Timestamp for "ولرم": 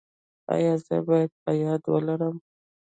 1.93-2.35